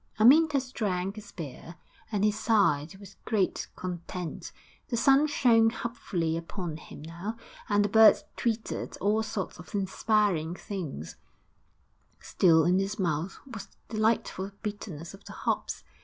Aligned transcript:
Amyntas 0.17 0.71
drank 0.71 1.15
his 1.15 1.31
beer, 1.31 1.75
and 2.11 2.23
he 2.23 2.31
sighed 2.31 2.95
with 2.97 3.23
great 3.23 3.67
content; 3.75 4.51
the 4.87 4.97
sun 4.97 5.27
shone 5.27 5.69
hopefully 5.69 6.35
upon 6.37 6.77
him 6.77 7.03
now, 7.03 7.37
and 7.69 7.85
the 7.85 7.89
birds 7.89 8.23
twittered 8.35 8.97
all 8.99 9.21
sorts 9.21 9.59
of 9.59 9.75
inspiring 9.75 10.55
things; 10.55 11.17
still 12.19 12.65
in 12.65 12.79
his 12.79 12.97
mouth 12.97 13.37
was 13.45 13.67
the 13.67 13.75
delightful 13.95 14.49
bitterness 14.63 15.13
of 15.13 15.23
the 15.25 15.33
hops. 15.33 15.83